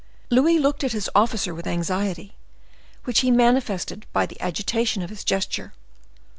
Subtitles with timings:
[0.31, 2.33] Louis looked at his officer with anxiety,
[3.03, 5.73] which he manifested by the agitation of his gesture.